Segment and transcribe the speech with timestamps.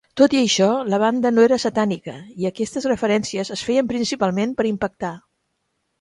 [0.19, 2.15] Tot i això, la banda no era satànica,
[2.45, 5.13] i aquestes referències es feien principalment per impactar.